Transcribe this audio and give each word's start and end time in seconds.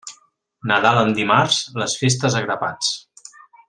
Nadal 0.71 0.97
en 1.01 1.13
dimarts, 1.19 1.59
les 1.83 1.97
festes 2.03 2.39
a 2.39 2.45
grapats. 2.49 2.95